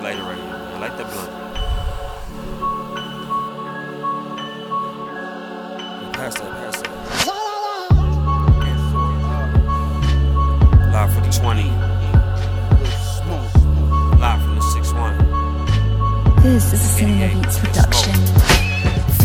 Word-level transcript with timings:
this 0.00 0.16
lighter 0.16 0.22
right 0.22 0.38
here. 0.38 0.46
Man. 0.46 0.80
Light 0.80 0.96
that 0.96 1.10
blunt. 1.12 1.30
Pass 6.14 6.34
that, 6.34 6.50
pass 6.50 6.82
that. 6.82 6.90
Live 10.92 11.14
for 11.14 11.20
the 11.20 11.30
20. 11.30 11.62
Live 14.20 14.42
from 14.42 14.54
the 14.54 14.60
6-1. 14.60 16.42
This 16.42 16.64
is 16.72 16.72
a 16.72 16.76
Cinema 16.76 17.28
Beats 17.34 17.58
production. 17.58 18.49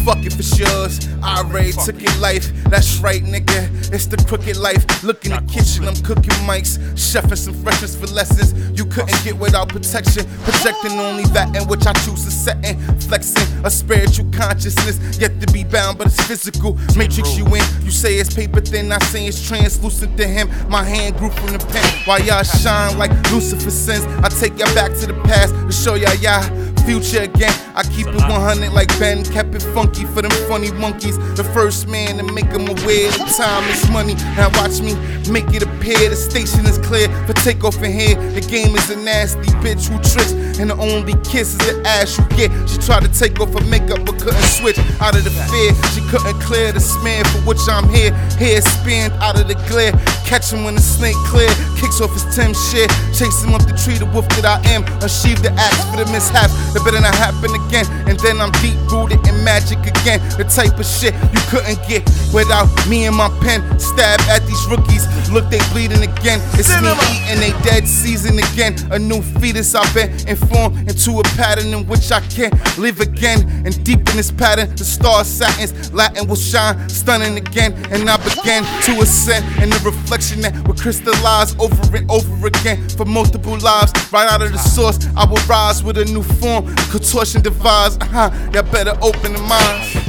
Fuck 0.06 0.24
it 0.24 0.34
for 0.34 0.44
yours. 0.56 1.00
I 1.24 1.40
already 1.40 1.72
took 1.72 2.00
your 2.00 2.16
life. 2.20 2.54
That's 2.70 3.00
right, 3.00 3.24
nigga. 3.24 3.92
It's 3.92 4.06
the 4.06 4.18
crooked 4.18 4.56
life. 4.56 5.04
Look 5.04 5.26
in 5.26 5.32
the 5.32 5.42
kitchen, 5.52 5.88
I'm 5.88 5.96
cooking 6.04 6.38
mics. 6.46 6.78
Chefing 6.94 7.36
some 7.36 7.56
freshness 7.56 7.96
for 7.96 8.06
lessons. 8.14 8.54
You 8.78 8.86
couldn't 8.86 9.18
get 9.24 9.36
without 9.36 9.70
protection. 9.70 10.28
Projecting 10.44 11.00
only 11.00 11.24
that 11.34 11.56
in 11.56 11.68
which 11.68 11.88
I 11.88 11.94
choose 11.94 12.24
to 12.26 12.30
set 12.30 12.64
in. 12.64 12.78
Flexing 13.00 13.66
a 13.66 13.72
spiritual 13.72 14.30
consciousness. 14.32 15.20
Yet 15.20 15.42
to 15.42 15.52
be 15.52 15.64
bound, 15.64 15.98
but 15.98 16.06
it's 16.08 16.22
physical. 16.28 16.78
Matrix 16.96 17.36
you 17.36 17.46
in. 17.48 17.66
You 17.82 17.90
say 17.90 18.16
it's 18.16 18.32
paper 18.32 18.62
thin. 18.62 18.92
I 18.92 19.00
say 19.00 19.26
it's 19.26 19.42
translucent 19.48 20.18
to 20.18 20.28
him. 20.28 20.50
My 20.70 20.84
hand 20.84 21.18
grew 21.18 21.32
from 21.32 21.58
the 21.58 21.66
pen. 21.66 21.84
While 22.06 22.22
y'all 22.22 22.44
shine 22.44 22.96
like 23.00 23.10
Lucifer 23.32 23.72
sins. 23.72 24.06
I 24.24 24.30
take 24.30 24.56
y'all 24.60 24.76
back 24.76 24.94
to 25.00 25.08
the 25.08 25.20
past 25.26 25.56
to 25.56 25.72
show 25.72 25.96
y'all 25.96 26.14
y'all 26.22 26.44
future 26.86 27.24
again. 27.24 27.54
I 27.76 27.84
keep 27.84 28.08
it 28.08 28.16
100 28.16 28.72
like 28.72 28.88
Ben, 29.00 29.24
kept 29.26 29.54
it 29.56 29.62
funky 29.74 30.06
for 30.06 30.22
them 30.22 30.32
funny 30.48 30.72
monkeys. 30.72 31.18
The 31.36 31.44
first 31.44 31.88
man 31.88 32.18
to 32.18 32.24
make 32.24 32.50
them 32.52 32.68
aware 32.68 33.10
that 33.10 33.34
time 33.36 33.64
is 33.72 33.90
money. 33.90 34.14
Now 34.38 34.50
watch 34.62 34.82
me 34.82 34.94
make 35.30 35.52
it 35.54 35.64
appear 35.86 36.10
the 36.10 36.16
station 36.16 36.66
is 36.66 36.78
clear 36.80 37.08
for 37.28 37.34
takeoff 37.46 37.78
in 37.84 37.92
here. 37.94 38.16
The 38.34 38.42
game 38.42 38.76
is 38.76 38.90
a 38.90 38.98
nasty 38.98 39.54
bitch 39.62 39.86
who 39.86 40.02
tricks, 40.02 40.34
and 40.58 40.70
the 40.70 40.78
only 40.78 41.14
kiss 41.22 41.54
is 41.54 41.62
the 41.62 41.84
ass 41.86 42.18
you 42.18 42.26
get. 42.34 42.50
She 42.68 42.78
tried 42.82 43.06
to 43.06 43.12
take 43.14 43.40
off 43.40 43.54
her 43.54 43.66
makeup 43.70 44.02
but 44.06 44.18
couldn't 44.18 44.50
switch 44.50 44.80
out 45.00 45.16
of 45.16 45.24
the 45.24 45.30
fear. 45.30 45.72
She 45.94 46.02
couldn't 46.10 46.42
clear 46.42 46.72
the 46.72 46.80
smear 46.82 47.24
for 47.26 47.40
which 47.46 47.62
I'm 47.70 47.88
here. 47.90 48.12
Hair 48.42 48.62
spinned 48.62 49.14
out 49.22 49.40
of 49.40 49.48
the 49.48 49.54
glare. 49.70 49.94
Catch 50.26 50.52
him 50.52 50.64
when 50.64 50.74
the 50.74 50.82
snake 50.82 51.18
clear. 51.30 51.50
Kicks 51.78 52.02
off 52.02 52.14
his 52.18 52.26
Tim 52.34 52.54
shit. 52.54 52.90
Chase 53.14 53.46
him 53.46 53.54
up 53.54 53.62
the 53.70 53.78
tree, 53.78 54.02
the 54.02 54.10
wolf 54.10 54.28
that 54.42 54.46
I 54.46 54.58
am. 54.74 54.82
Achieve 55.06 55.46
the 55.46 55.54
axe 55.54 55.86
for 55.94 56.02
the 56.02 56.10
mishap 56.10 56.50
That 56.74 56.82
better 56.82 57.00
not 57.00 57.14
happen 57.14 57.54
again. 57.54 57.86
And 58.10 58.18
then 58.26 58.42
I'm 58.42 58.52
deep 58.66 58.80
rooted 58.90 59.22
in 59.28 59.38
magic 59.46 59.86
again. 59.86 60.18
The 60.42 60.50
type 60.50 60.82
of 60.82 60.86
shit 60.86 61.14
you 61.30 61.42
couldn't 61.54 61.78
get 61.86 62.02
without 62.34 62.74
me 62.90 63.06
and 63.06 63.16
my 63.16 63.30
pen. 63.46 63.62
Stab 63.78 64.18
at 64.34 64.42
these 64.50 64.66
rookies. 64.66 65.06
Look, 65.36 65.50
they 65.50 65.60
bleeding 65.74 66.02
again. 66.02 66.40
It's 66.54 66.70
me 66.82 66.88
eating 67.12 67.42
they 67.42 67.52
dead 67.62 67.86
season 67.86 68.40
again. 68.40 68.74
A 68.94 68.98
new 68.98 69.22
fetus 69.22 69.76
I've 69.76 69.94
been 69.94 70.10
informed 70.30 70.90
into 70.90 71.20
a 71.20 71.24
pattern 71.36 71.74
in 71.74 71.86
which 71.88 72.10
I 72.10 72.22
can 72.22 72.52
live 72.78 73.02
again. 73.02 73.42
And 73.66 73.84
deep 73.84 74.00
in 74.00 74.16
this 74.16 74.32
pattern, 74.32 74.74
the 74.78 74.86
star 74.86 75.26
satins, 75.26 75.92
Latin 75.92 76.30
will 76.30 76.38
shine, 76.38 76.88
stunning 76.88 77.36
again. 77.36 77.74
And 77.92 78.10
I 78.10 78.16
began 78.16 78.64
to 78.84 79.02
ascend 79.02 79.44
in 79.62 79.72
the 79.72 79.82
reflection 79.84 80.40
that 80.40 80.66
will 80.66 80.76
crystallize 80.76 81.54
over 81.60 81.98
and 81.98 82.10
over 82.10 82.48
again 82.48 82.88
for 82.88 83.04
multiple 83.04 83.58
lives. 83.58 83.92
Right 84.14 84.32
out 84.32 84.42
of 84.42 84.54
the 84.54 84.58
source, 84.58 85.06
I 85.18 85.26
will 85.26 85.46
rise 85.48 85.84
with 85.84 85.98
a 85.98 86.06
new 86.06 86.24
form, 86.24 86.74
contortion 86.92 87.42
devised. 87.42 88.02
Uh-huh. 88.04 88.32
Y'all 88.54 88.64
better 88.72 88.98
open 89.02 89.34
the 89.34 89.40
minds. 89.40 90.05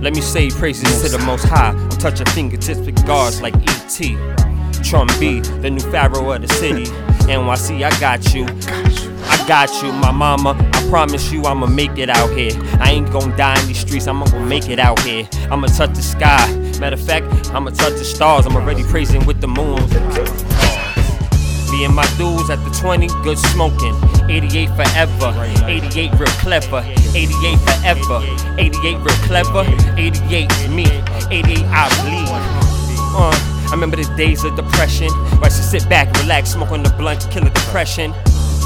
Let 0.00 0.14
me 0.14 0.20
say 0.20 0.48
praises 0.50 1.02
to 1.02 1.08
the 1.08 1.18
most 1.24 1.44
high. 1.44 1.70
I'm 1.70 1.88
touching 1.90 2.26
fingertips 2.26 2.78
with 2.78 3.04
guards 3.04 3.42
like 3.42 3.56
E.T. 3.56 4.16
Trump 4.84 5.10
B, 5.18 5.40
the 5.40 5.70
new 5.70 5.80
pharaoh 5.80 6.30
of 6.30 6.40
the 6.40 6.48
city. 6.48 6.84
NYC, 7.26 7.82
I 7.82 7.98
got 7.98 8.32
you. 8.32 8.46
I 9.24 9.44
got 9.48 9.82
you, 9.82 9.92
my 9.92 10.12
mama. 10.12 10.56
I 10.72 10.88
promise 10.88 11.32
you 11.32 11.44
I'ma 11.44 11.66
make 11.66 11.98
it 11.98 12.08
out 12.08 12.30
here. 12.30 12.52
I 12.80 12.92
ain't 12.92 13.10
gonna 13.10 13.36
die 13.36 13.60
in 13.60 13.66
these 13.66 13.80
streets, 13.80 14.06
I'ma 14.06 14.26
gonna 14.26 14.46
make 14.46 14.68
it 14.68 14.78
out 14.78 15.00
here. 15.00 15.28
I'ma 15.50 15.66
touch 15.66 15.94
the 15.94 16.02
sky. 16.02 16.46
Matter 16.78 16.94
of 16.94 17.02
fact, 17.02 17.26
I'ma 17.52 17.70
touch 17.70 17.94
the 17.94 18.04
stars. 18.04 18.46
I'm 18.46 18.54
already 18.54 18.84
praising 18.84 19.26
with 19.26 19.40
the 19.40 19.48
moon. 19.48 19.80
And 21.88 21.96
my 21.96 22.04
dudes 22.18 22.50
at 22.50 22.62
the 22.64 22.70
20, 22.78 23.06
good 23.24 23.38
smoking. 23.38 23.96
88 24.28 24.68
forever, 24.76 25.32
88 25.64 26.12
real 26.20 26.28
clever. 26.44 26.84
88 27.16 27.56
forever, 27.64 28.20
88 28.58 28.96
real 28.98 29.18
clever. 29.24 29.64
88 29.96 30.68
me, 30.68 30.84
88 31.32 31.64
I 31.64 31.88
bleed. 32.04 32.28
Uh, 33.16 33.32
I 33.32 33.70
remember 33.72 33.96
the 33.96 34.04
days 34.18 34.44
of 34.44 34.54
depression, 34.54 35.08
where 35.40 35.44
I 35.44 35.48
to 35.48 35.62
sit 35.62 35.88
back, 35.88 36.12
relax, 36.20 36.50
smoke 36.50 36.72
on 36.72 36.82
the 36.82 36.90
blunt, 36.90 37.26
kill 37.30 37.46
a 37.46 37.50
depression. 37.50 38.12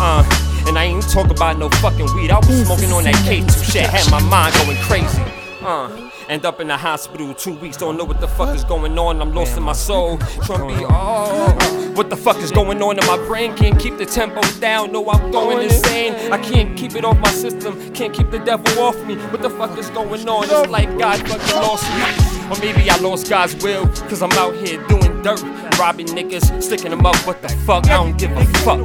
Uh, 0.00 0.25
and 0.66 0.77
I 0.77 0.87
ain't 0.87 1.09
talk 1.09 1.31
about 1.31 1.59
no 1.59 1.69
fucking 1.69 2.12
weed. 2.16 2.33
I 2.33 2.39
was 2.39 2.66
smoking 2.66 2.91
on 2.91 3.04
that 3.04 3.15
K2 3.15 3.72
shit, 3.72 3.87
had 3.87 4.10
my 4.10 4.21
mind 4.21 4.53
going 4.56 4.77
crazy. 4.78 5.22
Uh, 5.60 6.10
end 6.28 6.44
up 6.44 6.59
in 6.59 6.66
the 6.66 6.77
hospital 6.77 7.33
two 7.34 7.54
weeks, 7.54 7.77
don't 7.77 7.97
know 7.97 8.04
what 8.04 8.21
the 8.21 8.27
fuck 8.27 8.53
is 8.56 8.65
going 8.65 8.99
on. 8.99 9.22
I'm 9.22 9.33
lost 9.33 9.56
in 9.56 9.62
my 9.62 9.75
soul. 9.75 10.19
Trumpy, 10.19 10.84
oh, 10.91 11.81
what 11.94 12.10
the 12.10 12.16
fuck 12.16 12.38
is 12.38 12.50
going 12.50 12.82
on 12.82 12.98
in 12.98 13.06
my 13.06 13.16
brain? 13.26 13.54
Can't 13.54 13.78
keep 13.78 13.98
the 13.98 14.06
tempo 14.06 14.41
down. 14.60 14.92
No, 14.92 15.08
I'm 15.10 15.30
going 15.30 15.62
insane. 15.62 16.14
I 16.32 16.38
can't 16.38 16.76
keep 16.76 16.94
it 16.94 17.04
off 17.04 17.19
my 17.19 17.30
system. 17.30 17.92
Can't 17.92 18.14
keep 18.14 18.30
the 18.30 18.38
devil 18.38 18.82
off 18.82 18.97
me. 19.04 19.16
What 19.16 19.42
the 19.42 19.50
fuck 19.50 19.76
is 19.78 19.91
going 19.91 20.28
on? 20.28 20.44
It's 20.44 20.69
like 20.70 20.98
God 20.98 21.19
fucking 21.28 21.56
lost 21.56 21.84
me. 21.94 22.48
Or 22.50 22.58
maybe 22.60 22.88
I 22.91 22.97
lost 22.97 23.28
God's 23.28 23.62
will, 23.62 23.86
cause 24.08 24.22
I'm 24.22 24.32
out 24.32 24.54
here 24.54 24.82
doing 24.86 25.22
dirt, 25.22 25.42
robbing 25.78 26.08
niggas, 26.08 26.62
sticking 26.62 26.91
them 26.91 27.06
up. 27.06 27.16
What 27.26 27.41
the 27.41 27.48
fuck? 27.48 27.86
I 27.86 27.94
don't 27.94 28.19
give 28.19 28.32
a 28.32 28.44
fuck. 28.64 28.80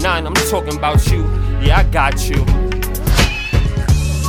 Nah, 0.00 0.16
I'm 0.16 0.34
talking 0.50 0.76
about 0.76 1.06
you. 1.10 1.22
Yeah, 1.60 1.78
I 1.78 1.84
got 1.84 2.28
you. 2.28 2.44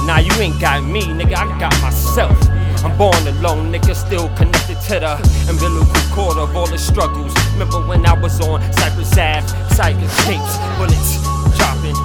Nah, 0.05 0.19
you 0.19 0.31
ain't 0.41 0.59
got 0.61 0.83
me, 0.83 1.01
nigga. 1.01 1.35
I 1.35 1.59
got 1.59 1.81
myself. 1.81 2.52
I'm 2.83 2.97
born 2.97 3.15
alone, 3.27 3.71
nigga, 3.71 3.95
still 3.95 4.27
connected 4.35 4.79
to 4.91 4.99
the 4.99 5.13
umbilical 5.49 5.93
cord 6.13 6.37
of 6.37 6.55
all 6.55 6.67
the 6.67 6.77
struggles. 6.77 7.33
Remember 7.53 7.79
when 7.87 8.05
I 8.05 8.13
was 8.13 8.39
on 8.41 8.61
Cypress 8.73 9.11
Ave, 9.13 9.47
Tiger 9.75 10.07
tapes, 10.27 10.57
bullets 10.77 11.15
dropping, 11.57 11.95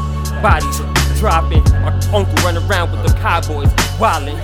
bodies 0.40 0.78
dropping. 1.18 1.64
My 1.82 1.90
uncle 2.14 2.34
run 2.44 2.56
around 2.58 2.92
with 2.92 3.02
the 3.06 3.12
cowboys, 3.18 3.68
wildin'. 3.98 4.38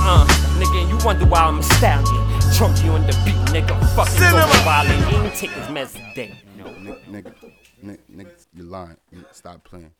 Uh, 0.00 0.26
nigga, 0.60 0.88
you 0.88 0.98
wonder 1.04 1.24
why 1.26 1.40
I'm 1.40 1.58
a 1.58 1.62
stallion. 1.62 2.24
Chunk 2.54 2.84
you 2.84 2.90
on 2.92 3.02
the 3.06 3.12
beat, 3.24 3.34
nigga. 3.52 3.74
Fucking 3.96 4.20
going 4.20 4.64
wildin'. 4.68 5.08
He 5.08 5.16
ain't 5.16 5.34
take 5.34 5.50
his 5.50 5.66
meds 5.68 5.92
today. 6.10 6.34
Nigga, 6.56 7.04
nigga, 7.08 7.32
nigga, 7.84 7.98
nigga, 8.14 8.46
you're 8.54 8.66
lying. 8.66 8.96
You- 9.10 9.24
Stop 9.32 9.64
playing. 9.64 9.90